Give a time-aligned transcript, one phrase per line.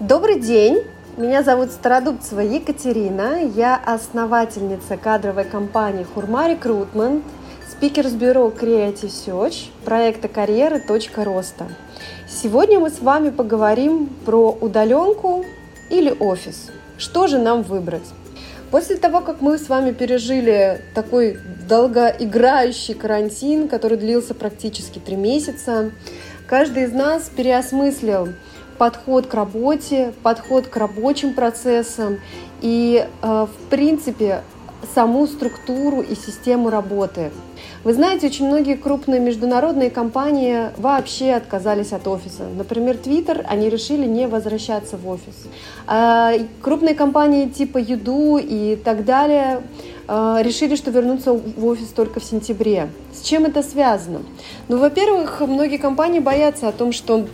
[0.00, 0.84] Добрый день!
[1.16, 3.42] Меня зовут Стародубцева Екатерина.
[3.42, 7.24] Я основательница кадровой компании Хурма Рекрутмент,
[7.68, 11.66] спикер с бюро Creative Search, проекта карьеры «Точка роста».
[12.28, 15.44] Сегодня мы с вами поговорим про удаленку
[15.90, 16.70] или офис.
[16.96, 18.06] Что же нам выбрать?
[18.70, 21.38] После того, как мы с вами пережили такой
[21.68, 25.90] долгоиграющий карантин, который длился практически три месяца,
[26.46, 28.28] каждый из нас переосмыслил
[28.78, 32.18] подход к работе, подход к рабочим процессам
[32.60, 34.42] и, э, в принципе,
[34.94, 37.30] саму структуру и систему работы.
[37.84, 42.44] Вы знаете, очень многие крупные международные компании вообще отказались от офиса.
[42.56, 45.34] Например, Twitter, они решили не возвращаться в офис.
[45.86, 49.62] А крупные компании типа Юду и так далее
[50.06, 52.88] э, решили, что вернутся в офис только в сентябре.
[53.12, 54.20] С чем это связано?
[54.68, 57.26] Ну, во-первых, многие компании боятся о том, что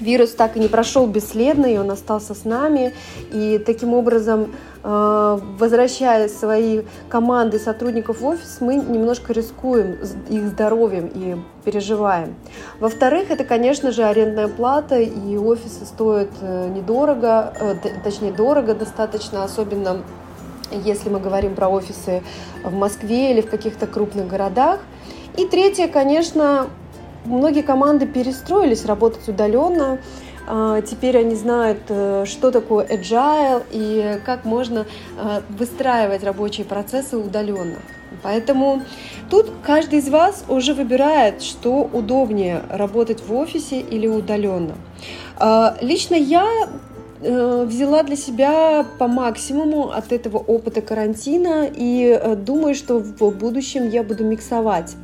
[0.00, 2.92] вирус так и не прошел бесследно, и он остался с нами.
[3.32, 11.10] И таким образом, э, возвращая свои команды сотрудников в офис, мы немножко рискуем их здоровьем
[11.14, 12.34] и переживаем.
[12.78, 19.44] Во-вторых, это, конечно же, арендная плата, и офисы стоят э, недорого, э, точнее, дорого достаточно,
[19.44, 20.02] особенно
[20.84, 22.22] если мы говорим про офисы
[22.64, 24.80] в Москве или в каких-то крупных городах.
[25.36, 26.68] И третье, конечно,
[27.24, 29.98] Многие команды перестроились работать удаленно.
[30.46, 37.16] А, теперь они знают, э, что такое agile и как можно э, выстраивать рабочие процессы
[37.16, 37.76] удаленно.
[38.22, 38.82] Поэтому
[39.28, 44.74] тут каждый из вас уже выбирает, что удобнее работать в офисе или удаленно.
[45.36, 46.48] А, лично я
[47.20, 53.88] э, взяла для себя по максимуму от этого опыта карантина и думаю, что в будущем
[53.88, 54.96] я буду миксовать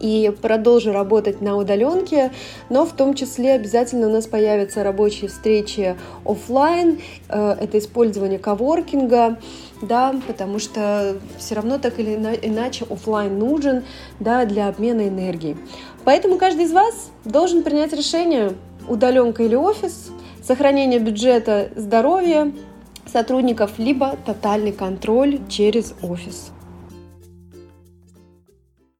[0.00, 2.32] и продолжу работать на удаленке,
[2.68, 9.38] но в том числе обязательно у нас появятся рабочие встречи офлайн, э, это использование коворкинга,
[9.82, 13.84] да, потому что все равно так или иначе офлайн нужен,
[14.20, 15.56] да, для обмена энергии.
[16.04, 18.52] Поэтому каждый из вас должен принять решение,
[18.88, 20.10] удаленка или офис,
[20.42, 22.52] сохранение бюджета здоровья
[23.12, 26.52] сотрудников, либо тотальный контроль через офис.